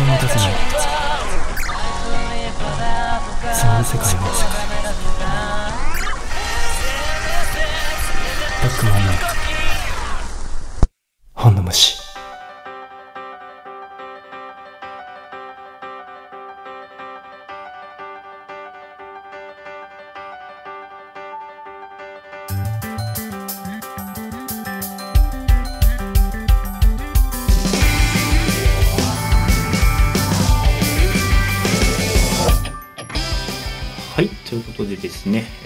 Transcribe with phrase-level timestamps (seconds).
[0.00, 0.54] を持たせない。
[3.54, 4.18] そんな世界を
[8.62, 9.12] バックマンの
[11.34, 12.05] 本の虫。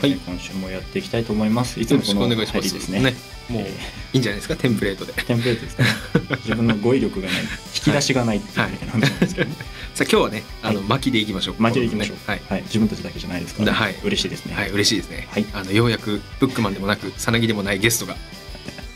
[0.00, 0.12] はい。
[0.12, 1.80] えー今週もやっていきたいと思います。
[1.80, 2.80] いつもこのよろしくお願いします。
[2.80, 3.00] 入りですね。
[3.02, 3.14] ね。
[3.48, 3.68] もうえー。
[3.68, 4.56] いいんじゃないですか？
[4.56, 5.12] テンプレートで。
[5.12, 5.88] テンプレートですかね。
[6.44, 7.46] 自分の語彙力がない、引
[7.84, 9.56] き出しがないっていうはいみたいな話なんですけどね。
[9.94, 10.88] さあ今日はねあのはい。
[10.88, 11.54] 巻きでいきましょう。
[11.58, 12.16] 巻きでいきましょう。
[12.26, 12.40] はい。
[12.48, 13.78] はい、自分たちだけじゃないですから、ね。
[13.78, 13.96] はい。
[14.04, 14.54] 嬉しいですね。
[14.54, 14.70] はい。
[14.70, 15.28] 嬉しいですね。
[15.30, 15.46] はい。
[15.52, 18.16] あのようやくブックマンでもなくさなぎでもないゲストが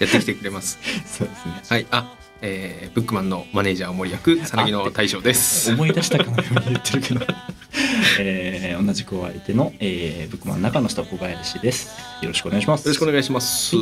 [0.01, 0.79] やってきてくれます。
[1.07, 1.63] そうですね。
[1.69, 1.87] はい。
[1.91, 5.73] あえーブックマンのマネージャーを森役さなぎの大将です。
[5.73, 7.27] 思い出したかのように言ってるけど、
[8.21, 11.89] えー同じくお相手の、えー、ブックマン中の人小林です。
[12.23, 12.83] よろしくお願いします。
[12.83, 13.77] よろしくお願いします。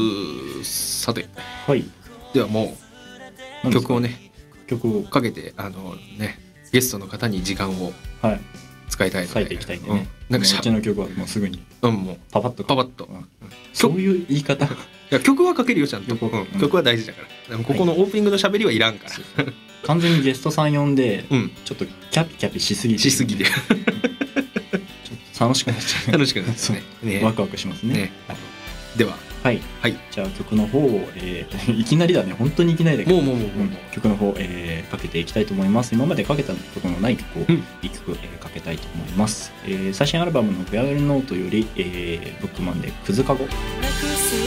[0.65, 1.27] さて。
[1.67, 1.85] はい。
[2.33, 2.77] ではも
[3.65, 4.33] う曲をね
[4.67, 5.03] 曲を。
[5.03, 6.39] かけてあのね
[6.73, 8.41] ゲストの方に時間をはい。
[8.89, 9.35] 使いたいので。
[9.35, 9.99] 書いていきたいんでね。
[9.99, 11.63] うん、なんかしゃの曲はもうすぐに。
[11.83, 12.65] うんもうパパッと。
[12.65, 13.05] パパッと。
[13.05, 13.27] うん。
[13.73, 14.67] そういう言い方。
[14.67, 14.69] い
[15.11, 16.61] や曲はかけるよちゃんと、曲はうん。
[16.61, 17.29] 曲は大事だから。
[17.51, 19.45] でもここのオープニングの喋りはいらんから、
[19.85, 21.51] 完全にゲストさん呼んで、うん。
[21.65, 23.45] ちょっとキャピキャピしすぎてしすぎて。
[25.41, 26.83] 楽しくなっちゃう楽しくなるそうね。
[27.19, 27.95] ね ワクワクしますね。
[27.95, 28.13] ね。
[28.97, 29.17] では。
[29.43, 29.97] はい、はい。
[30.13, 32.33] じゃあ曲の方を、えー いきなりだね。
[32.33, 33.17] 本当にいきなりだけど。
[33.17, 33.61] もうもうもうもう。
[33.63, 33.77] うん。
[33.93, 35.95] 曲の方、えーかけていきたいと思います。
[35.95, 37.65] 今までかけたことのない曲をうん。
[37.83, 43.55] 一曲、えーかけたいと思います、えー最新アルバムの「フェアウェルノート」より、えーブックマンで「クズカゴ」なく
[44.17, 44.43] すよ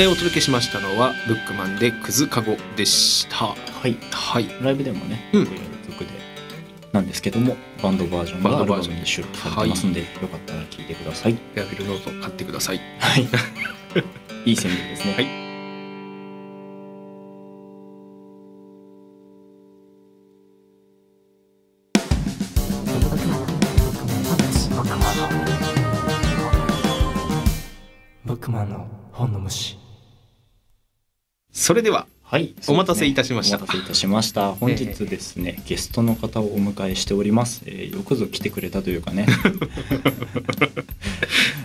[0.00, 3.48] えーお届けしましたのはブックマンでクズカゴでした。
[3.48, 3.54] は
[3.86, 3.98] い。
[4.10, 4.48] はい。
[4.62, 5.44] ライブでもね、うん。
[5.44, 6.06] 曲で
[6.90, 11.38] なんですけどもバンドバージョンがアルバムに収録されてますんで、よかったら聴いてください。
[11.54, 12.80] エアフィルノート買ってください。
[12.98, 13.20] は
[14.46, 15.12] いいい宣伝ですね。
[15.12, 15.26] はい。
[28.24, 29.79] ブックマンの本の虫
[31.60, 34.54] それでははい、お待たせいたしましたお待たせいたしました。
[34.54, 37.64] 本日ですね、ゲストの方をお迎えしております。
[37.66, 39.26] えーよくぞ来てくれたというかね。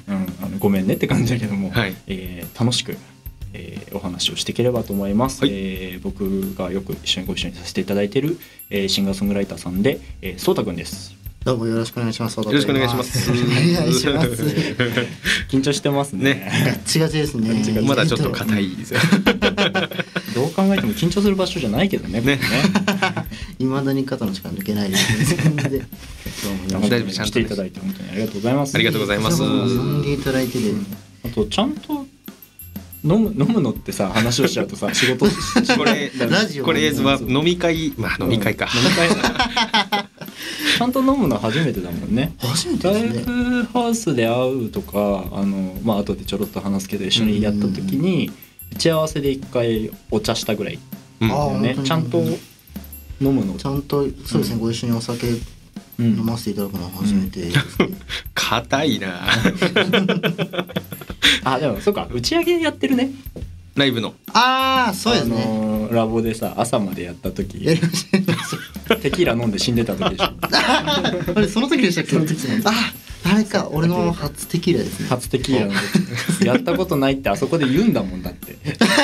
[0.10, 2.98] うん、あのごめんねって感じだけども、はいえー楽しく、
[3.54, 5.44] えーお話をしていければと思います。
[5.44, 8.38] はいえー僕がよく一緒にご一緒にさせていただいている、
[8.70, 11.16] えーシンガーソングライターさんで、えー、そうたくんです。
[11.46, 12.38] どうもよろしくお願いします。
[12.38, 14.44] よよろしくお願いしますお願いします。
[15.48, 16.24] 緊張してますね。
[16.34, 17.82] ねガッチガチですね。
[17.82, 19.00] まだちょっと硬いですよ
[20.36, 22.22] どう考えても緊張する場所じゃないけどね。
[22.22, 22.40] ね。
[23.60, 25.18] いまだに肩の力抜けないです。
[25.18, 25.26] ね。
[25.44, 25.88] 全然。
[26.70, 27.32] どうも大丈夫ちゃんと。
[27.32, 28.76] 来ていただいて本当にありがとうございます。
[28.76, 29.38] ありがとうございます。
[29.40, 30.72] 呼んでいただいてで、
[31.26, 32.06] あとちゃんと
[33.06, 35.34] 飲む飲むのってさ話をしちゃうとさ 仕事し
[35.78, 39.10] これラジオこれは飲み会まあ飲み会か、飲み会
[40.78, 42.34] ちゃんと飲むの初めてだもんね。
[42.40, 43.24] 初めてライですね。
[43.26, 48.32] ブハウスで会うとかあのまあ後でちょろっと話すけど一緒にやった時に
[48.74, 50.80] 打ち合わせで一回お茶したぐらい
[51.22, 51.32] うん。
[51.32, 51.76] あだよね。
[51.84, 52.20] ちゃんと
[53.22, 53.54] 飲むの。
[53.56, 55.28] ちゃんとそうですね、ご一緒にお酒
[55.98, 56.08] うん。
[56.18, 57.42] 飲ませていただくのは初めて。
[57.42, 57.90] ですね。
[58.36, 59.22] 硬いな。
[61.44, 63.12] あでもそうか打ち上げやってるね。
[63.76, 64.14] ライブの。
[64.34, 65.44] ああ、そうですね。
[65.44, 67.60] あのラボでさ朝までやった時。
[67.60, 67.78] テ
[69.12, 70.28] キーラ飲んで死んでた時でしょ。
[70.28, 70.50] た。
[71.36, 72.12] あれその時でしたっけ？
[72.12, 72.36] その時
[72.66, 72.72] あ、
[73.28, 75.08] あれか、俺の初テキーラですね。
[75.10, 75.66] 初テキーラ。
[75.66, 75.74] の
[76.40, 78.56] 時やったことないってあそこで言うんだもんだって。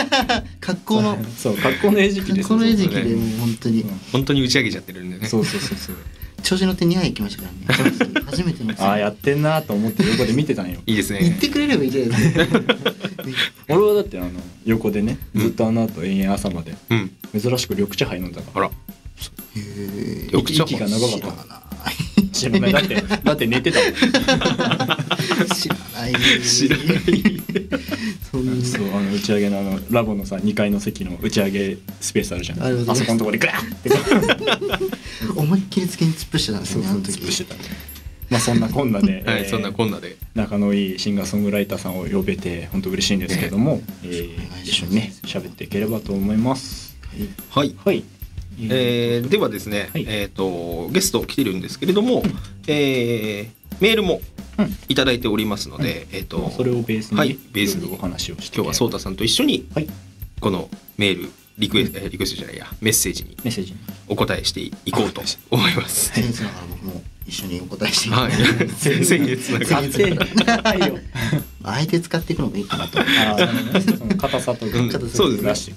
[0.61, 1.17] 格好の。
[1.37, 3.85] そう格好の餌食です格好の餌食でもう本当に。
[4.11, 5.27] 本当に打ち上げちゃってるんでね。
[5.27, 5.95] そうそうそうそう。
[6.43, 8.21] 調子乗って2杯行きましたからね。
[8.25, 8.73] 初めての。
[8.77, 10.79] ああやってんなと思って横で見てたんよ。
[10.85, 11.19] いいですね。
[11.21, 12.59] 言ってくれればいいじゃないですか。
[13.69, 14.29] 俺はだってあの
[14.65, 17.11] 横でねずっとあの後延々朝までうん。
[17.39, 18.67] 珍しく緑茶杯飲んだかあら。
[18.67, 18.71] へ
[19.57, 20.29] え。
[20.31, 21.70] 緑茶息が長かった
[22.31, 22.71] 知らない。
[22.73, 23.93] だって だって寝てたもん。
[25.53, 26.13] 知らない。
[26.43, 27.41] 知らない。
[28.31, 28.65] そんな。
[28.65, 32.61] そうあの打ち上げのあのラボのさ2階の席の打ち上げスペースあるじゃん。
[32.61, 33.89] ああそこのところでグラッて
[35.35, 37.19] 思いっきりつけに突っ伏してたんですよね、あの時。
[37.19, 37.61] 潰してたね。
[38.29, 40.15] まあそんなこんなで、 はい、えーそんなこんなで。
[40.35, 46.95] 仲のいいシンガーソングライターさんを呼べて本当嬉しいんですけども、えー一緒にね喋っていければと思います。
[47.49, 47.75] はい。
[47.83, 48.03] はい
[48.69, 50.05] えーではですね、はい。
[50.07, 52.23] えっ、とゲスト来てるんですけれども、
[52.67, 54.21] えーメールも
[54.57, 54.75] うん。
[54.89, 59.87] いただいておりますので、えっ、とそれをベースに、はいベースにいろいろお話をして今日はソータさんと一緒にはい。
[60.39, 63.77] このメールリクエスト、えーリクエストじゃないやメッセージにメッセージに。
[64.07, 66.11] お答えしていこうと思います。
[66.13, 68.31] 僭越ながら僕も一緒にお答えしていはい、
[69.05, 70.97] 先月なんか買ってないよ
[71.63, 72.99] 相手使っていくのがいいかなと。
[72.99, 73.81] あーなるほどね。
[73.97, 74.65] その硬さと
[75.07, 75.75] そうですね。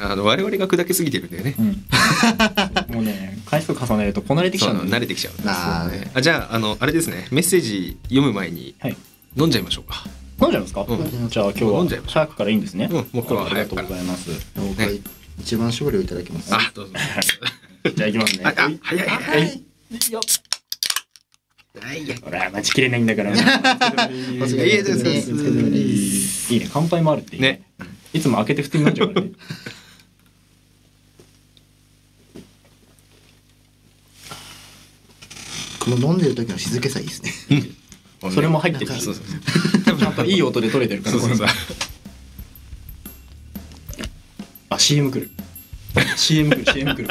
[0.00, 2.94] あの我々が砕けすぎてるんでね、うん。
[2.94, 5.34] もうね回数重ねるとこなれてきちゃそう慣れてきちゃう。
[5.46, 7.28] ああじゃああのあれですね。
[7.30, 8.96] メッセージ読む前にはい。
[9.36, 10.04] 飲んじゃいましょうか。
[10.40, 11.28] 飲んじゃいますか、うん。
[11.28, 11.78] じゃあ今日は。
[11.80, 12.14] 飲んじゃいましょう。
[12.14, 14.30] 早くからいいんですね、うんもう今日はありがとうございます。
[15.38, 16.54] 一番搾りをいただきます。
[16.54, 16.94] あどうぞ。
[17.94, 18.44] じゃあ行きますね。
[18.44, 19.64] ああ早いは早い。
[20.08, 20.12] い。
[20.12, 20.22] よっ。
[20.22, 20.47] はい
[22.22, 25.32] ほら待ちきれないんだから お疲れいやいや様です。
[25.32, 26.54] お疲れ様でいす。
[26.54, 26.68] いね。
[26.72, 27.62] 乾杯もあるっていいね。
[27.78, 27.88] うん。
[28.18, 29.32] いつも開けて普通に飲んじゃうからね。
[35.80, 37.32] この飲んでる時の静けさいいですね。
[38.32, 39.24] それも入ってるなんかそうそう
[39.86, 39.98] そう。
[39.98, 41.18] ちゃんといい音で取れてるから。
[41.18, 41.46] そうそうそう。
[41.46, 41.52] こ
[43.98, 44.08] れ
[44.70, 45.30] あ CM 来る。
[46.16, 47.08] CM 来る CM 来る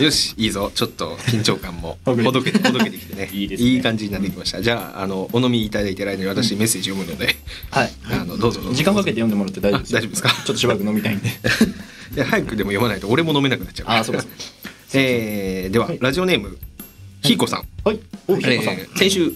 [0.00, 0.70] よしいいぞ。
[0.74, 3.28] ちょっと緊張感も ほどけてほどけてきてね。
[3.32, 3.80] いいですね。
[3.80, 4.62] 感じになってきました。
[4.62, 7.36] じゃああのお飲みいただいてる間に私メッセージ読むので、
[7.70, 7.92] はい。
[8.10, 10.28] あのどうぞ時間かけて読んでもらって大丈夫です大丈夫ですか？
[10.30, 11.28] ちょっとしばらく飲みたいんで。
[12.14, 14.22] いや早くでも読まないと俺も飲めなくなっちゃうあーそうか。
[14.22, 14.36] そうか
[14.94, 15.98] えーでは、はい。
[16.00, 16.58] ラジオネーム
[17.22, 18.00] ひいこさん、はい。
[18.28, 19.32] えー先週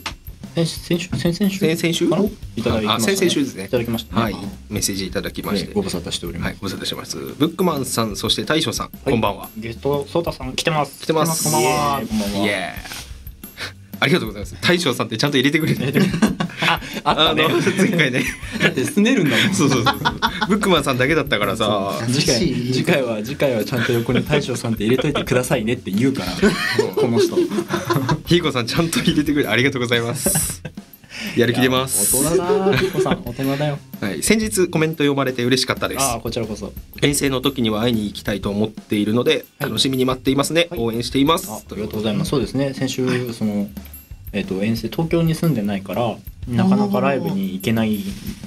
[0.64, 2.08] 先先週先々週先々週？
[2.08, 2.24] かな？
[2.56, 3.64] いただきました、あ先々週ですね。
[3.66, 4.22] いただきましたね。
[4.22, 4.34] はい。
[4.70, 7.18] メッセージいただきまして、えーご無沙汰しております、はい、ご無沙汰してます。
[7.18, 9.10] ブックマンさん、そして大将さん、はい。
[9.10, 9.50] こんばんは。
[9.58, 11.02] ゲストソータさん来てます。
[11.02, 11.44] 来てます。
[11.44, 12.00] こんばんは。
[12.08, 12.46] こんばんは。
[12.46, 13.05] イエー
[14.00, 14.56] ありがとうございます。
[14.60, 16.00] 大将さんってちゃんと入れてくれて。
[16.68, 18.24] ああったねあの前回ね。
[18.60, 19.94] だってすねるんだもんそうそうそう。
[20.48, 21.92] ブックマンさんだけだったからさ。
[22.08, 22.38] 優次回
[22.72, 26.32] 次回は次回はちゃんと横に大将さんって入れといてくださいねって言うから
[26.94, 27.36] この人
[28.26, 30.62] ひいこさんちゃんと入れてくれてありがとうございます。
[31.36, 32.16] やる気出ます。
[32.16, 33.22] 大人だピコさん。
[33.24, 33.78] 大人だよ。
[34.00, 36.02] はい、先日コメント読まれて嬉しかったです。
[36.02, 36.72] ああこちらこそ。
[37.02, 39.70] 遠征の時には会いに行きたいと思っているのではい。
[39.70, 40.80] 楽しみに待っていますね、はい。
[40.80, 42.30] 応援しています、あありがとうございます。
[42.30, 42.74] そうですね。
[42.74, 43.68] 先週その
[44.32, 46.16] えっ、と遠征東京に住んでないから
[46.48, 48.00] なかなかライブに行けない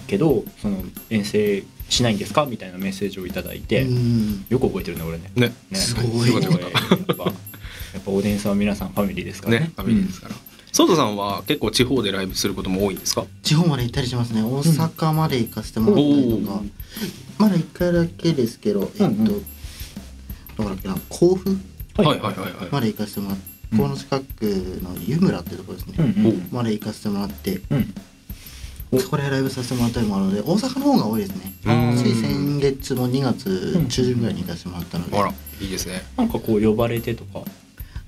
[0.08, 2.46] けどその遠征しないんですか？
[2.46, 4.46] みたいなメッセージをいただいて、うん。
[4.50, 5.32] よく覚えてるね俺ね。
[5.36, 5.54] ね。
[5.72, 6.32] ねすごい。
[6.32, 6.42] やっ
[7.18, 7.34] ぱ
[7.94, 9.66] やっぱオーディエンスは皆さんファミリーですからね。
[9.66, 10.36] ねファミリーですから、
[10.72, 13.26] ソードさんは結構地方でライブすることも多いんですか？
[13.44, 14.44] 地方まで行ったりしますね。
[14.44, 16.62] 大阪まで行かせてもらったりとか、
[17.38, 19.28] まだ1回だけですけど、えっとうん。
[19.28, 19.46] うん
[20.58, 20.96] どこだっけな？
[21.10, 21.62] 甲府うん
[21.96, 22.70] はいはいはいはい。
[22.72, 24.44] まで行かせてもらって、うんこの近く
[24.82, 26.50] の湯村っていうところですね、うんうん。
[26.52, 27.62] まで行かせてもらって。
[27.70, 27.94] うん。
[28.92, 31.54] おそこでライブさせてもらったりもあるので大阪の方が多いですね。
[31.64, 31.66] い
[32.16, 36.02] 先月も2月中旬ぐらいに行かせてもらったので、あらいいですね。
[36.18, 37.42] なんかこう呼ばれてとか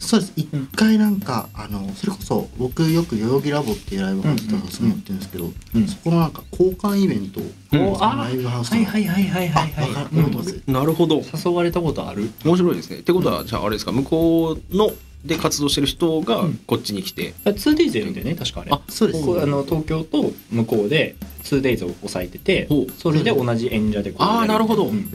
[0.02, 0.34] そうです。
[0.36, 5.88] 一回なんか、あのそれこそ僕よく代々木ラボっていうライブハウスとかすごいやってるんですけど、うん。
[5.88, 7.50] そこのなんか交換イベントを、うん。
[7.70, 11.22] そのライブハウスのはいはいはいはいはいはいなるほど。
[11.22, 12.32] 誘われたことある？
[12.44, 12.98] 面白いですね。
[12.98, 14.92] ってことはじゃああれですか向こうの
[15.24, 16.60] で活動してる人がうん。
[16.66, 18.72] こっちに来て、2days やるんだよね確かあれ。
[18.74, 19.24] あそうです。
[19.24, 22.68] あの東京と向こうで 2days を抑えてて
[22.98, 24.88] それで同じ演者でこうあーやるなるほど。
[24.88, 25.12] うん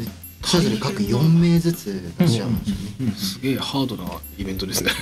[0.47, 3.13] それぞれ各4名ずつ出し合うんですよね、うん。
[3.13, 4.05] すげえハードな
[4.39, 4.93] イベントですね。
[4.93, 4.99] ね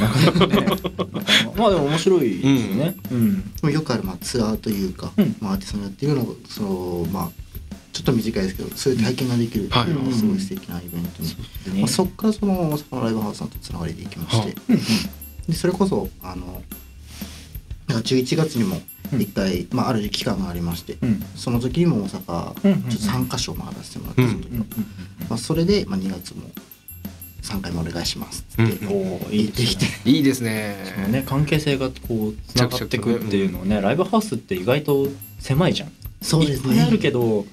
[1.56, 2.96] まあでも面白いですよね。
[3.62, 3.70] うん。
[3.70, 5.36] よくあるまあツアーというか、うん。
[5.40, 7.30] まあ、アーティストのやっているのをそのまあ
[7.92, 9.92] ちょっと短いですけどそういう体験ができるってい。
[9.92, 11.80] うのがすごい素敵なイベントに、ね。
[11.80, 14.80] まあ、そこからその大阪のライブハウスさんとつながりでいきまして、うんうん
[15.46, 16.62] でそれこそあの
[18.00, 18.80] 11月にも
[19.12, 21.22] 一回、まあ、ある期間がありまして、うん。
[21.36, 24.66] その時にも大阪ちょっと3か所回らせてもらって、うんその時はうんうん。
[25.28, 26.42] まあ、それで、まあ、2月も
[27.42, 28.42] 3回もお願いします。
[28.42, 30.92] っつって、うんいい行ってきて、いいですね。
[30.94, 35.08] そのね関係性がこうつながってくっていうのをねライブハウスって意外と
[35.38, 35.92] 狭いじゃん。
[36.22, 36.74] そうですね。
[36.74, 37.44] いっぱいあるけど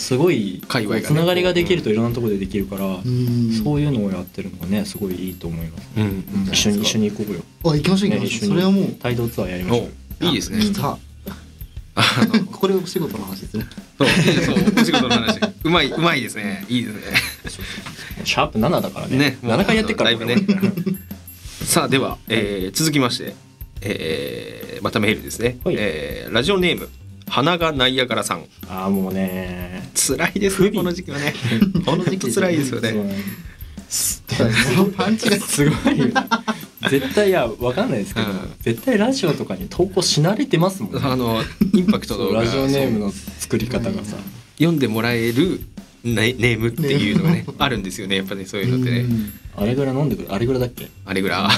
[0.00, 3.52] すごい界隈がねつながりができるといろんなところでできるからうん。
[3.62, 5.88] そういうのをやってるのがねすごいいいと思います。
[5.96, 6.02] うん。
[6.04, 6.48] うん。
[6.50, 7.40] 一緒に一緒に行こうよ。
[7.64, 8.96] あ行きましょう行きましょう、それはもう。
[9.04, 9.88] 帯同ツアーやりましょう。
[10.22, 10.60] おいいですね。
[10.60, 10.98] 来た。
[12.50, 13.66] これお仕事の話ですね。
[13.98, 14.08] そう。
[14.08, 15.38] そうお仕事の話。
[15.64, 16.64] うまいうまいですね。
[16.68, 17.00] いいですね。
[18.24, 19.18] シャープ7だからね。
[19.18, 19.38] ね。
[19.42, 20.36] もう7回やってっからだいぶね。
[21.62, 23.34] さあでは、えー続きまして、
[23.82, 25.76] えーまたメールですね、はい。
[25.78, 26.88] えーラジオネーム
[27.30, 28.44] 花がナイアガラさん。
[28.68, 29.88] ああもうね。
[29.94, 31.32] 辛いですねこの時期はね。
[31.86, 32.94] この時期辛いですよね。
[34.96, 36.12] パンチがすごい
[36.90, 38.54] 絶対いやわかんないですけど、うん。
[38.60, 41.00] 絶対ラジオとかに投稿し慣れてますもんね。
[41.04, 41.40] あの
[41.72, 44.16] インパクトが そうラジオネームの作り方がさ。
[44.58, 45.60] 読んでもらえる
[46.02, 48.16] ネネームっていうのがねあるんですよね。
[48.16, 49.06] やっぱねそういうのってね。
[49.56, 50.88] あれぐらい飲んでくるあれぐらいだっけ？
[51.04, 51.50] あれぐらい。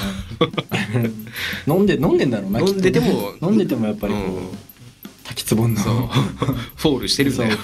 [1.71, 4.49] 飲んで飲んでんだろうな飲んでても飲んでてもやっぱりこう、うん
[5.25, 5.81] 滝つぼんの。
[5.81, 5.95] そう。
[6.77, 7.57] フォールしてるんだよ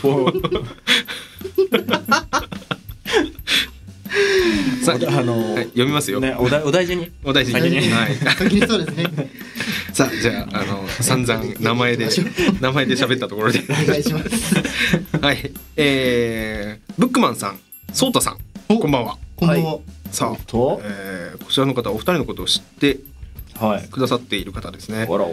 [4.82, 7.10] さああの、はい読みますよ、ねお大お大事に。
[7.24, 7.60] お大事に。
[7.60, 8.14] はい。
[8.66, 9.30] そうですね。
[9.92, 12.08] さあじゃああの散々名前で
[12.60, 13.60] 名前で喋ったところで。
[13.68, 14.54] お願いします。
[15.20, 15.52] はい。
[15.76, 17.60] えー、ブックマンさん
[17.92, 18.38] ソータさん
[18.68, 19.18] こんばんは。
[19.36, 19.78] こんばんは、
[20.10, 22.98] さあ、とえーこちらの方お二人のことを知って
[23.60, 23.88] はい。
[23.88, 25.06] くださっている方ですね。
[25.10, 25.26] あら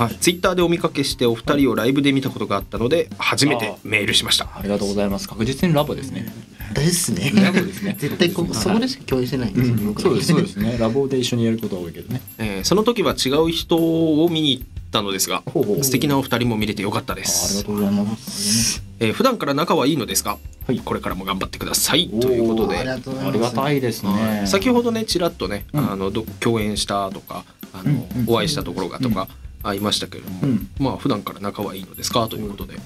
[0.00, 4.48] はい、ツイッターでお見かけしてお二人をライブで見たことがあったので初めてメールしました。
[4.56, 5.28] ありがとうございます。
[5.28, 6.32] 確実にラボですね。
[6.72, 7.32] ですね。
[7.34, 7.96] ラボですね。
[7.98, 10.78] 絶対ここそこでしか共有してないんですよ、うですそうですね。
[10.78, 12.22] ラボで一緒にやることが多いけどね。
[12.38, 18.82] えーその時は違う人を見に行ったのですがほうほう素敵なお二人も見れてよかったであありがすとうございます。
[19.00, 20.80] えー普段から仲はいいのですか、はい。
[20.80, 22.08] これからも頑張ってください。
[22.08, 22.78] ということで。
[22.78, 23.38] ありがとうございあます。
[23.38, 24.46] りがたいですはねい。
[24.46, 25.92] 先ほどねちらっとね、うん。
[25.92, 28.34] あのど共演したとかあの、うんうん。
[28.34, 29.28] お会いしたところがとか、
[29.62, 30.70] あいましたけれども、うん。
[30.78, 32.76] まあ普段から仲はいいのですかということで、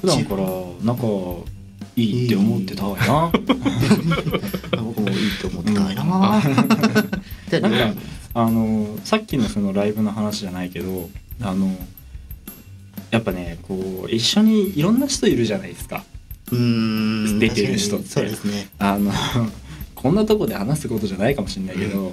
[0.00, 0.42] 普段から
[0.82, 1.04] 仲
[1.96, 3.32] いいって思ってたわよ
[4.82, 6.40] 僕もいいと思ってたいな、
[7.50, 8.00] でななんか
[8.34, 11.10] あのさっきのそのライブの話じゃないけど
[11.42, 11.76] あの
[13.10, 16.04] やっぱねこう一緒にいろんな人いるじゃないですか。
[16.52, 16.58] うー
[17.36, 18.08] ん出てる人って。
[18.08, 18.68] そうですね。
[18.78, 19.12] あの
[19.94, 22.12] こんなとこで話すことじゃないかもしれないけど、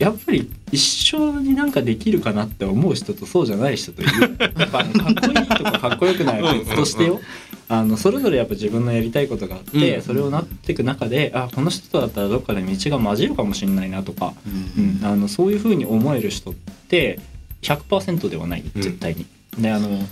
[0.00, 4.36] やっぱり一緒になんかできるかなって思う人とそうじゃない人といる。
[4.58, 6.42] やっぱかっこいいとかかっこよくない。
[6.42, 7.20] は別としてよ。
[7.68, 16.54] あのそれぞれやっぱ自分のやりたいことがあって、うんそれをなっていく中であこの人とだったらどっかで道が混じるかもしれないなとか、ううんん、あのそういうふうに思える人っ
[16.88, 17.20] て
[17.60, 18.64] 100%ではない。
[18.74, 18.82] うん。
[18.82, 19.26] 絶対に。
[19.58, 20.02] であの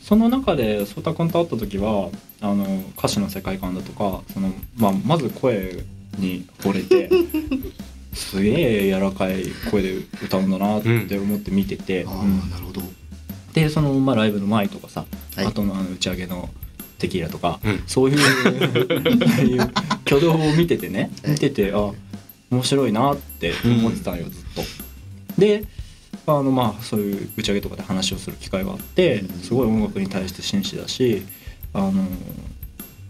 [0.00, 2.08] その中でソタ君と会った時は
[2.40, 5.84] あの歌詞の世界観だとかその、まあ、まず声
[6.18, 7.10] に惚れて
[8.12, 8.50] すげ
[8.86, 12.50] え柔らかい声で歌うんだなって思って見てて、ああうん。
[12.50, 12.82] なるほど。
[13.54, 15.04] でその、まあ、ライブの前とかさ、
[15.36, 15.46] はい。
[15.46, 16.48] あとのあの打ち上げの
[16.98, 17.82] テキーラとか、うん。
[17.86, 19.60] そういう
[20.04, 21.32] 挙動を見ててねはい。
[21.32, 21.90] 見ててあ
[22.50, 24.62] 面白いなって思ってたのよ、ずっと。
[25.40, 25.64] で
[26.26, 29.40] あのまあそういう打ち上げとかで話をする機会があってうん。
[29.40, 31.22] すごい音楽に対して真摯だし
[31.72, 31.92] あの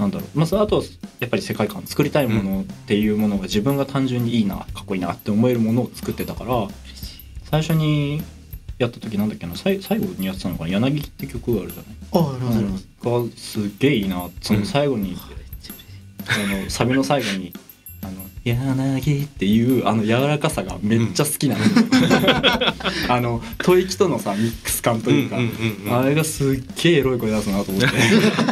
[0.03, 0.39] なんだろう。
[0.39, 0.83] まああとは
[1.21, 6.69] やっぱり世界観作りたいものっていうものが自分が単純にいいなかっこいいなって思えるものを作ってたから
[7.45, 8.23] 最初に
[8.79, 9.55] やった時なんだっけな？
[9.57, 11.95] さい最後にやってたのかな「柳」って曲があるじゃない？
[12.13, 12.37] あ
[13.05, 15.17] あがすっげえいいなその最後に、
[16.27, 17.53] あのサビの最後に
[18.03, 18.13] 「あの
[18.45, 21.65] 柳」っていうあの柔らかさがめっちゃ好きなの、
[23.09, 25.99] あの吐息とのさミックス感というか、うんうんうんうん。
[25.99, 27.89] あれがすっげえエロい声出すなと思って。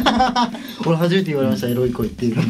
[0.85, 2.43] 俺初めて言われましたエロい声っていうの。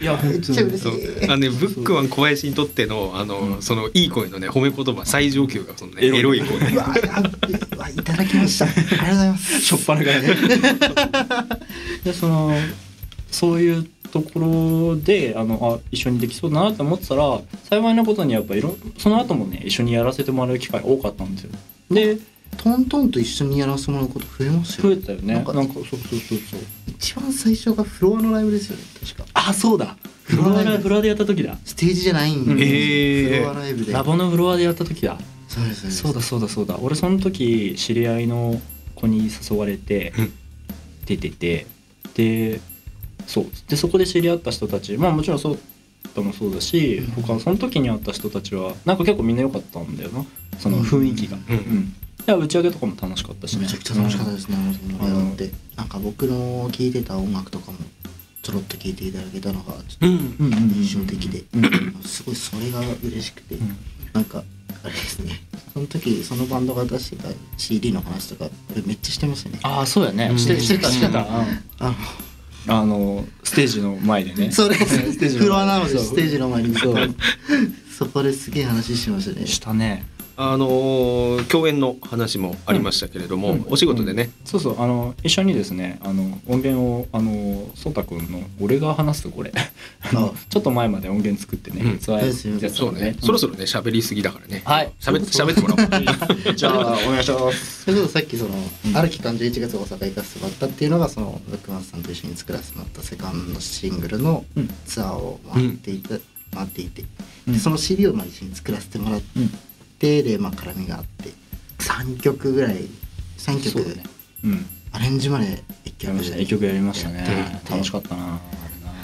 [0.00, 0.94] いや めっちゃ嬉しそう。
[0.94, 3.62] いあのねブックマン小林にとってのあの、うん。
[3.62, 8.66] そのいい声のね褒め言葉最上級がそのねエエロいロい声いただきました。
[8.66, 9.60] ありがとうございます。
[9.60, 10.36] しょっぱなからね。
[12.04, 12.54] でその
[13.30, 21.50] そういうところであのあ一緒にできそうだなって思ってたら幸いなことにやっぱいろその後もね一緒にやらせてもらう機会多かったんですよ。
[21.90, 22.18] で
[22.58, 25.34] トントンと一緒にやらせてもらうこと増えますよ増えたよね。
[25.34, 26.60] なんんかそうそうそうそう。
[26.88, 29.24] 一番最初がフロアのライブですよね確か。
[29.32, 29.96] あそうだ。
[30.24, 31.56] フロアラフロアでやった時だ。
[31.64, 32.56] ステージじゃないんうん。
[32.56, 33.92] で、へーフロアライブで。
[33.92, 35.16] ラボのフロアでやった時だ。
[35.48, 35.90] そうです。
[35.90, 36.78] そうだそうだそうだ。
[36.82, 38.60] 俺その時知り合いの
[38.94, 40.32] 子に誘われてうん。
[41.06, 41.66] 出てて
[42.14, 42.60] で
[43.26, 43.46] そう。
[43.68, 45.58] でそこで知り合った人たちまあもちろんそう
[46.14, 47.22] だもそうだしうん。
[47.22, 50.24] 他その時に会った人たちはなんか結構みんな良かったんだよな。
[50.58, 51.56] その雰囲気が、うん。
[51.56, 51.94] うん。
[52.24, 53.62] いや打ち上げとかも楽しかったしね。
[53.62, 54.98] めちゃくちゃ楽しかったですね、うん。
[54.98, 55.50] 盛り上がって。
[55.76, 57.78] なんか僕の聴いてた音楽とかも
[58.42, 60.08] ちょろっと聴いていただけたのがちょっうん。
[60.08, 61.92] うんうんうんうん印象的でうんうん。
[61.94, 63.76] とすごいそれが嬉しくて、うん。
[64.12, 64.44] なんか
[64.84, 65.40] あれですね。
[65.72, 69.58] その時そのバンドが出してた CD の話とか俺めっちゃしてましたね。
[69.62, 70.28] ああそうやね。
[70.30, 70.38] うん。
[70.38, 71.96] してしてたしてた、うん
[72.68, 74.46] ああのステージの前でね。
[74.46, 77.14] のそれステージフロアなのでステージの前にそう。
[77.98, 79.46] そこですげえ話してましたね。
[79.46, 80.04] したね
[80.50, 83.66] あのー共演の話もありましたけれども、うん。
[83.68, 89.52] お仕事でね、そうそうあの一緒にですねあの音源をあの颯太君の俺が話すこれ。
[89.54, 90.12] あ。
[90.12, 91.98] のちょっと前まで音源作ってね、うん。
[91.98, 94.62] ツアーですよやそうね、そろそろね喋りすぎだからね。
[94.64, 94.92] はい。
[95.00, 96.46] 喋って喋ってもらおう。
[96.46, 97.84] かじゃあお願いします。
[97.84, 98.50] それこそさっきその、
[98.86, 98.96] うん。
[98.96, 104.68] ある期間11月大阪行かせてもらったっていうのがそのブックマンさんと一緒に作らせてもらったセカンドシングルのうん。
[104.86, 106.16] ツアーを回っていた、
[106.54, 109.26] 回っていて、うんでその CD をまあ一緒に作らせてもらって、
[110.22, 111.30] でまあ絡みがあって
[111.78, 112.88] 3曲ぐらい
[113.38, 113.70] 3曲。
[113.70, 114.04] そうだね。
[114.44, 114.66] うん。
[114.92, 116.06] アレンジまで1曲。
[116.06, 117.62] やりました一曲やりましたね。
[117.70, 118.34] 楽しかったな。
[118.34, 118.40] あ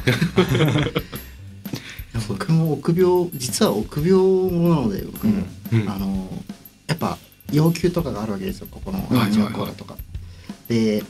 [0.05, 0.87] れな
[2.29, 5.81] 僕も臆病実は臆病者なので僕も、うん。
[5.83, 5.91] うん。
[5.91, 6.45] あの
[6.87, 7.17] やっぱ
[7.53, 8.67] 要求とかがあるわけですよ。
[8.71, 9.53] ここのはいはいはい。
[9.53, 9.97] コーラとか。
[10.69, 11.05] で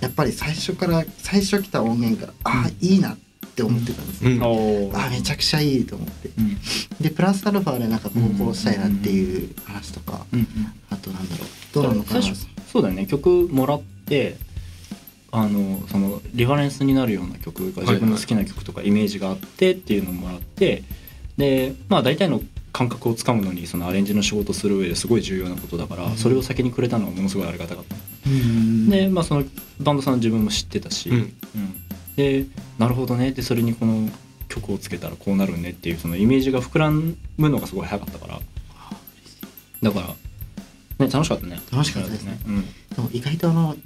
[0.00, 3.29] やっぱり最初から最初来た音源からああいいなって
[3.62, 4.30] 思ってたんですよ。
[4.30, 4.42] うん。
[4.42, 6.28] おあーめちゃくちゃいいと思って。
[6.28, 6.56] うん。
[7.00, 10.46] でプラスアルファでなんかこうこうしたいなっていう話とか、うん
[10.90, 11.48] あとなんだろう。
[11.74, 12.22] どうなのかな。
[12.22, 13.06] そうだよね。
[13.06, 14.36] 曲もらって
[15.32, 20.82] あのそのリファレンスになるような曲が自分の好きな曲とかイメージがあってっていうのをもらって
[21.36, 22.40] でまあ大体の
[22.72, 26.16] 感覚をつかむのにそのアレンジの仕事する上ですごい重要なことだから、うん。
[26.16, 27.96] それを先にくれたのはものすごいありがたかった、
[28.28, 28.88] うん。
[28.88, 29.44] でまあその
[29.80, 31.16] バンドさん自分も知ってたし、うん。
[31.16, 31.34] うん
[32.20, 32.46] で
[32.78, 33.32] なるほどね。
[33.32, 34.08] でそれにこの
[34.48, 38.40] 曲をつけたらこうなるねっていうそのイメージが膨らむのがすごい早かったから。
[39.82, 40.06] だから
[41.06, 41.60] ね楽しかったね。
[41.72, 42.38] 楽しかったですね。
[42.46, 42.62] うん。
[42.62, 43.76] でも意外とあの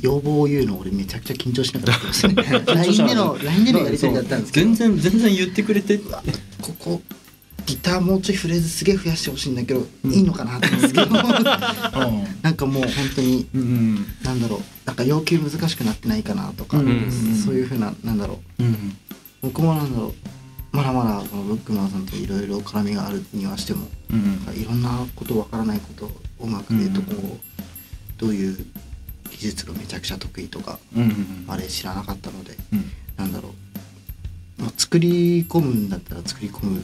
[0.00, 2.34] 要望を言うの俺めちゃくちゃ緊張しなかったですね。
[2.66, 4.66] 張 LINE での LINE でのやり取りだったんですけど。
[4.66, 5.98] 全然全然言ってくれて。
[5.98, 7.02] ここ
[7.68, 10.10] ギターもうちょいフレーズすげえ増やしてほしいんだけど、うん。
[10.10, 11.06] いいのかなって思うんですけど。
[11.06, 11.12] う
[12.40, 14.06] なんかもう本当にんうん。
[14.22, 17.10] なんだろうなんか要求難しくなってないかなとか、うん
[17.44, 18.64] そういうふうななんだろう。
[18.64, 18.96] うん
[19.42, 20.14] 僕もなんだろ
[20.72, 23.88] うまだまだこのブックマンさんといろいろ絡みがあるにはしても
[24.54, 27.40] いろんなことわからないこと音楽でどこを
[28.16, 28.66] どういう
[29.30, 30.78] 技術がめちゃくちゃ得意とか
[31.46, 32.90] あれ知らなかったのでうん。
[33.16, 33.54] なんだろ
[34.58, 36.82] う、まあ、作り込むんだったら作り込む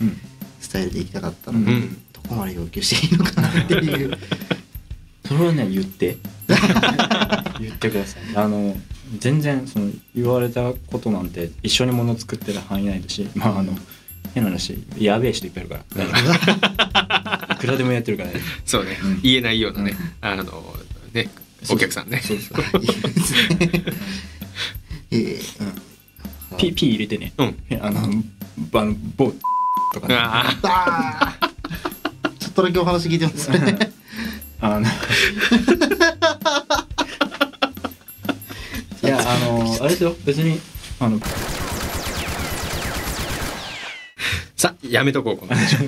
[0.00, 0.18] うん。
[0.60, 2.02] スタイルでいきたかったので、うん。
[2.12, 4.16] どこまで要求していいのかなっていう。
[5.26, 6.18] それはね言って。
[7.60, 8.36] 言ってください。
[8.36, 8.76] あの
[9.18, 13.76] 全然その言われたことなんて一緒にもの作ってる範囲内だしまああの
[14.34, 17.54] 変な話やべえ人いっぱいいるから。
[17.54, 18.40] いくらでもやってるからね。
[18.64, 19.20] そうね、うん。
[19.22, 20.44] 言えないようなね、あの
[21.12, 21.30] ね
[21.70, 22.20] お客さんね。
[22.22, 22.82] そうそう。
[22.82, 23.84] いいですね。
[25.10, 25.40] ええ
[26.52, 26.58] うん。
[26.58, 27.32] ピピ入れてね。
[27.38, 27.56] うん。
[27.80, 29.32] あのあの某
[29.94, 31.38] とか、ね、あ
[32.38, 33.92] ちょっとだけお話聞いてますね。
[34.60, 34.86] あの
[39.02, 40.16] いやあのあれですよ。
[40.24, 40.60] 別に
[40.98, 41.20] あの。
[44.56, 45.76] さやめとこうこの話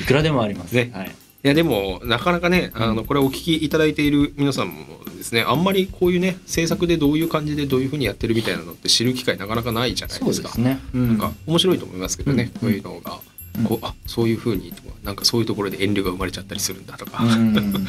[0.00, 0.72] いくらでもあります。
[0.72, 1.14] ね、はい。
[1.44, 10.48] いやでもなかなかねあのこれお聞きいただいている皆さんもですねあんまりこういうね制作でどういう感じでどういうふうにやってるみたいなのって知る機会なかなかないじゃないですか。
[10.48, 10.80] ですね。
[10.94, 12.60] うなんか面白いと思いますけどね、うん。
[12.60, 13.18] こういうのが、
[13.58, 13.64] うん。
[13.64, 17.22] こうあそういうふうにとかなんかそういうところで遠慮が生まれちゃったりするんだとか。
[17.22, 17.86] うん。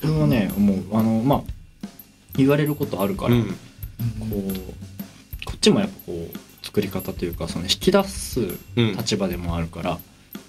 [0.00, 1.42] それはね思うあのまあ
[2.36, 3.44] 言われることあるから、うん。
[3.44, 3.52] こ
[4.30, 8.40] うこっちもやっぱこう作り方というかその引き出す
[8.76, 8.96] うん。
[8.96, 9.98] 立場でもあるから、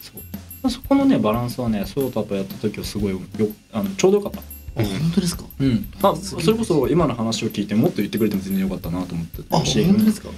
[0.01, 0.21] そう
[0.69, 3.19] そこのねバランスはねソータとやった時はすごいよ
[3.71, 4.39] あのちょうどよかった。
[4.75, 5.43] あ本当ですか？
[5.59, 10.29] うん、あそれこそ今の話を聞いてもっと言ってくれても全然よかったなと思ってあ本当ですか？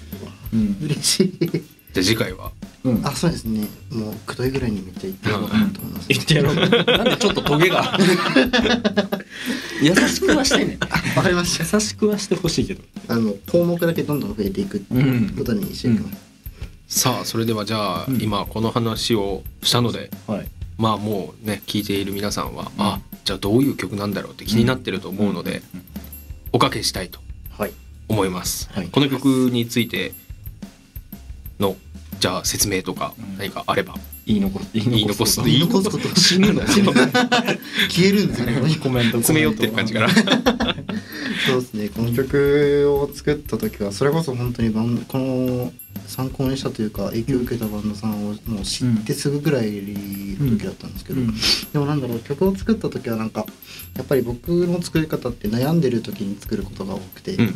[0.53, 0.77] うん。
[0.81, 1.31] 嬉しい。
[1.39, 2.51] じゃあ次回は？
[2.83, 3.67] うん、あそうですね。
[3.91, 6.07] もうくどいぐらいにめっちゃ言ってやろうかなと思います。
[6.09, 6.69] 言ってやろうなん
[7.05, 7.97] でちょっとトゲが。
[9.81, 10.77] 優しくはしてね
[11.15, 11.77] わかりました。
[11.77, 12.83] 優しくはしてほしいけど。
[13.07, 15.33] あの項目だけどんどん増えていくうん。
[15.37, 16.17] ことにしていきます、
[16.87, 18.21] さあそれではじゃあ、うん。
[18.21, 20.47] 今この話をしたのではい。
[20.77, 25.85] まあもうね聞いている皆さんは、あじゃあどういう曲なんだろうって気になってると思うので、うん
[26.51, 27.19] おかけしたいと
[27.49, 27.73] はい
[28.07, 28.87] 思います、はい。
[28.87, 30.13] この曲について
[31.59, 31.75] の
[32.21, 33.37] じゃあ説明とかうん。
[33.37, 33.95] 何かあれば、
[34.25, 34.69] 言い残す。
[34.73, 36.15] 言い残す言い残すこと。
[36.15, 36.61] 死ぬの？
[36.65, 38.75] 消えるんですよね。
[38.81, 40.09] コメント詰め寄ってる感じから
[41.45, 41.89] そうですね。
[41.89, 44.79] この曲を作った時はそれこそ本当にこ
[45.17, 45.73] の
[46.07, 49.81] 参考にしたというか影響を受けたバンドさんをもう知ってすぐぐらい
[50.39, 51.33] の時だったんですけど、うん
[51.73, 53.45] でもなんだろう曲を作った時はなんか
[53.95, 57.53] やっぱり僕の作り方って悩んでる時に作ることが多くて、うんうん。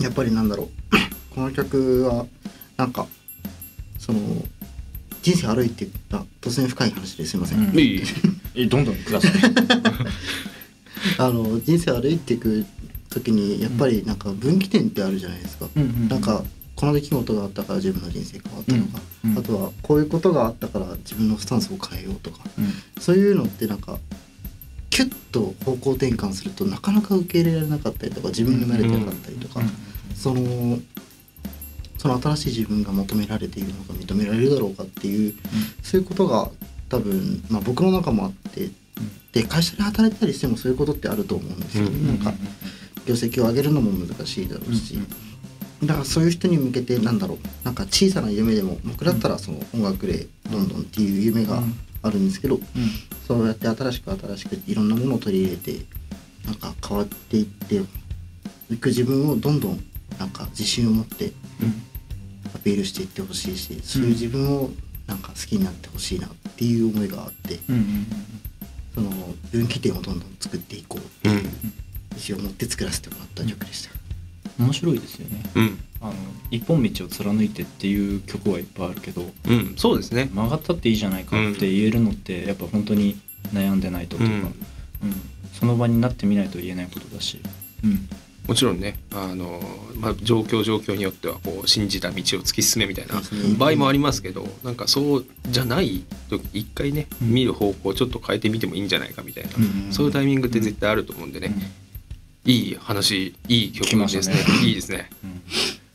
[0.00, 0.68] やっぱりなんだろう
[1.34, 2.26] この曲は
[2.76, 3.06] なんか
[3.98, 4.20] その
[5.22, 7.72] 人生歩いてあ突然深い話ですいません、
[8.54, 9.32] えどんどんください。
[11.18, 12.64] あの人生歩いていく
[13.10, 15.68] 時にやっぱりなんか分岐点ってあるじゃないですか、
[16.08, 16.44] なんか
[16.76, 19.30] この出来事があったから自分の人生変わったとか、うん。
[19.32, 19.38] うん。
[19.38, 23.00] あとはこういうことがあったから自分のスタンスを変えようとかうん。
[23.00, 23.98] そういうのってなんか
[24.90, 29.60] キュッと方向転換するとなかなか受け入れられなかったりとか自分が慣れてなかったりとか、
[30.14, 30.78] その
[31.98, 35.34] その新しい自分が求められているのか認められるだろうかっていう、
[35.82, 36.50] そういうことが
[36.88, 38.70] 多分、まあ、僕の中もあって
[39.32, 42.06] で会社で働いたりしてもそういうことってあると思うんですよ、うん。
[42.06, 42.32] なんか
[43.06, 44.98] 業績を上げるのも難しいだろうし、
[45.82, 51.62] だからそういう人に向けてなんだろうなんか小さな夢でも僕だったらその音楽でどんどんっていう夢が
[52.02, 52.60] あるんですけど、
[53.26, 55.84] そうやって新しく新しくいろんなものを取り入れて
[56.44, 57.80] なんか変わっていって
[58.70, 59.82] いく自分をどんどん
[60.18, 61.32] なんか自信を持って
[62.54, 64.70] アピールしていってほしいし、そういう自分を
[65.06, 67.58] なんか好きになってほしいなっていう思いがあって
[68.94, 69.10] その
[69.50, 71.40] 分岐点をどんどん作っていこううん意
[72.32, 74.03] 思を持って作らせてもらった曲でした。
[74.58, 75.42] 面白いですよね。
[75.54, 75.78] うん。
[76.00, 76.14] あの
[76.50, 79.74] 一本道を貫いてっていう曲はいっぱいあるけどうん。
[79.76, 80.30] そうですね。
[80.32, 83.18] 曲がったっていいじゃないかって言えるのってやっぱ本当に
[83.52, 84.48] 悩んでないとというか、
[85.02, 85.14] うん。
[85.52, 87.40] その場になってみないと言えないことだし、
[87.82, 88.08] うん。
[88.46, 89.60] もちろんねあの、
[89.96, 93.14] まあ、状況状況によってはこう信じた道を突き進めみたいな
[93.56, 97.30] 場合もありますけどなんかそうじゃない時一回ねうん。
[97.30, 99.92] 見る方向をちょっと変えてみてもいいんじゃないかみたいな、うん。
[99.92, 101.54] そういうタイミングって絶対あると思うんでね、
[102.44, 104.34] いい話いい曲ですね。
[104.34, 104.42] ね。
[104.64, 105.10] いいですね。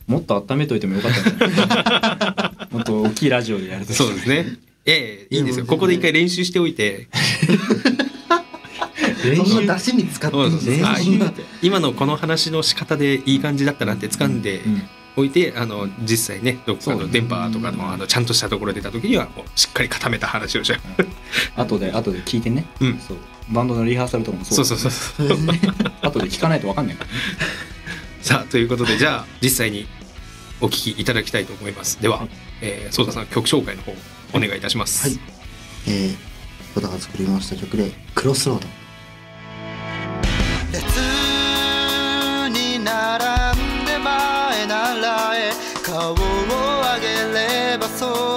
[0.06, 1.12] もっと温めといてもよかっ
[1.46, 4.56] た もっと大きいラジオでやるとそうですね。
[4.84, 5.66] ええいいんですよ。
[5.66, 7.08] ここで一回練習しておいて。
[9.44, 10.58] そんな出しに使っていいん。
[10.58, 10.96] ですかあ
[11.62, 14.82] 今のこの話の仕方でいい感じだったなって掴んでうん。
[15.16, 20.80] おいてあの実際ねどっかの電波とかのあのちゃんとしたところ出た時にはもうしっかり固めた話をしちゃう。
[21.60, 22.98] 後で後で聞いてね、うん。
[22.98, 23.16] そう
[23.50, 25.60] バンドのリハーサルとかもそそううそうそうそうですね
[26.02, 27.10] 後で聞かないと分かんないから。
[27.10, 27.16] ね
[28.22, 29.86] さあということでじゃあ実際に
[30.60, 32.00] お聞きいただきたいと思います。
[32.02, 32.28] では、はい。
[32.60, 33.92] えー、さん曲紹介の方
[34.34, 35.18] お願いいたします、はい。
[35.88, 36.16] えー、
[36.74, 38.68] 小田が作りました曲で「クロスロード」
[40.70, 40.84] 列
[42.50, 43.24] に並
[43.58, 47.06] んで前ならえ顔を上げ
[47.72, 48.29] ればそこ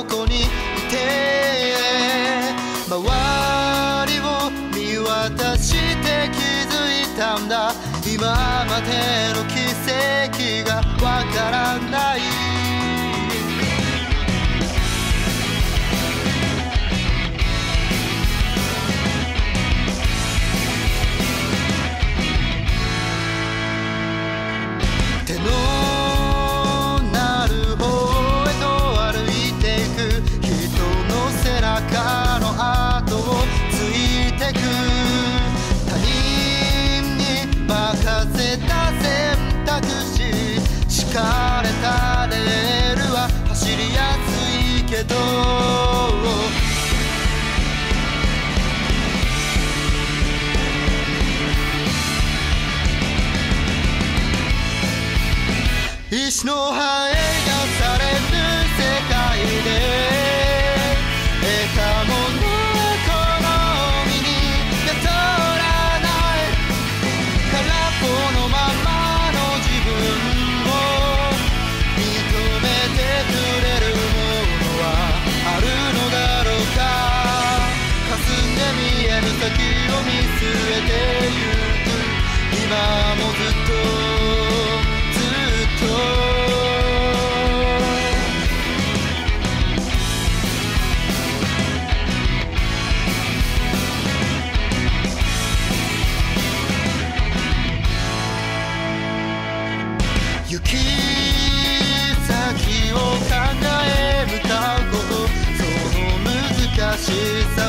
[107.06, 107.63] 難し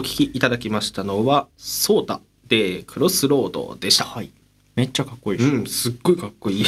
[0.00, 4.06] お聞きいただきましたのはソータでクロスロードでした。
[4.06, 4.30] はい。
[4.74, 6.64] めっちゃかっこいいでしょうんすっごいかっこいい。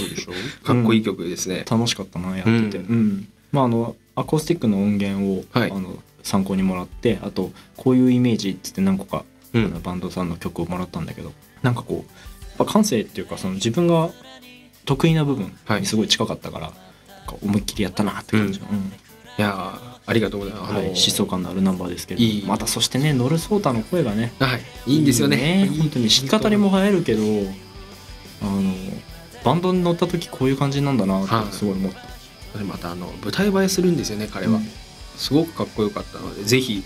[0.62, 3.29] かっこいい曲ですね、楽しかったなやってて、ううん。
[3.51, 5.71] まああのアコースティックの音源を、はい。
[5.71, 9.64] あの参考にもらってあとこういうイメージっつって何個か、うん。
[9.64, 14.11] あのバンドさんの曲をもらったんだけどなんかこうやっぱ感性っていうかその自分が
[14.85, 15.81] 得意な部分はい。
[15.81, 18.77] にすごい近かったから、なんか思いっきりやったなって感じの、うん。
[18.77, 18.81] い
[19.38, 22.22] やーありがとうございます、はい、疾走感のあるナンバーですけど。
[22.22, 22.44] いい。
[22.46, 24.35] またそしてねノルソータの声がね。
[24.38, 24.62] はい。
[24.87, 25.66] いいんですよね。
[25.66, 27.22] いい本当に弾き語りも映えるけど
[28.42, 28.75] あの
[29.42, 31.44] バンドに乗った時こういう感じなんだなはい。
[31.44, 31.92] ってすごい思っ
[32.53, 34.68] た、でまたあの舞台映えするんですよね彼は、うん。
[35.16, 36.85] すごくかっこよかったのでぜひ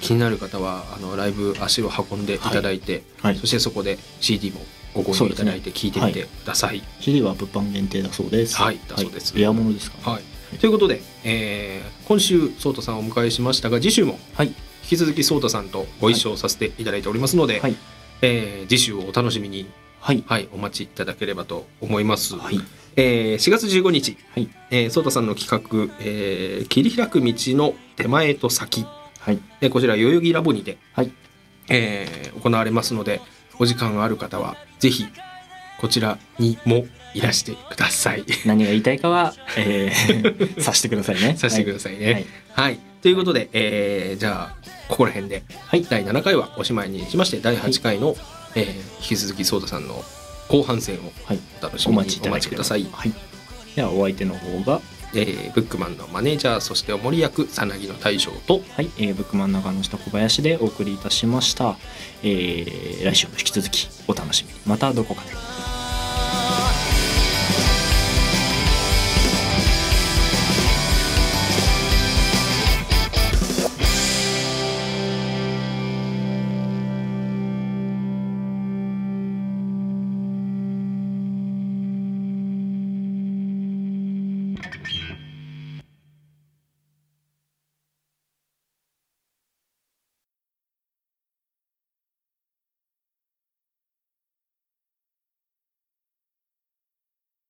[0.00, 2.38] 気になる方はあのライブ足を運んでい。
[2.38, 3.36] ただいて、はい。
[3.36, 4.60] そしてそこで CD も
[4.94, 5.92] ご購入いただいて聴い。
[5.92, 6.82] てみてください。
[7.00, 8.56] CD は物販限定だそうです。
[8.56, 8.80] はい。
[8.88, 9.36] だそうです。
[9.36, 10.10] レアものですか？
[10.10, 10.22] はい
[10.58, 14.48] ということで、えー今週ソータさんをお迎えしましたが次週もはい。
[14.48, 14.54] 引
[14.88, 17.76] き続きソータさんとご一緒させていただいておりますので、はい。
[18.22, 19.66] えー次週をお楽しみに、
[20.00, 20.24] はい。
[20.26, 22.36] はい、お待ちいただければと思います。
[22.36, 22.60] はい。
[22.96, 24.48] えー4月15日、はい。
[24.70, 28.84] えー、ソータさんの企画、えー切り開く道の手前と先」
[29.20, 29.38] はい。
[29.60, 31.12] でこちら代々木ラボにて、はい。
[31.68, 33.20] えー行われますので
[33.60, 35.04] お時間がある方はぜひ
[35.78, 38.24] こちらにもいらしてください。
[38.46, 41.36] 何が言いたいかは、えー、 さしてくださいね。
[41.36, 42.24] させてくださいね。
[42.52, 42.74] ははい。
[42.74, 45.86] い、ということで、えーじゃあここら辺で、はい。
[45.88, 48.16] 第7回はおしまいにしまして第8回の、
[48.54, 48.66] えー
[49.00, 50.04] 引き続きソータさんの
[50.48, 51.38] 後半戦をはい。
[51.60, 52.86] お楽しみにおお待ちください。
[52.92, 53.12] はい。
[53.76, 54.80] ではお相手の方が
[55.14, 61.76] えーブックマンのマネージャーそしてお守り役さなぎの大将とはい、えー、ブックマン長野下小林でお送りいたしました、
[62.22, 64.60] えー来週も引き続きお楽しみに。
[64.66, 65.49] またどこかで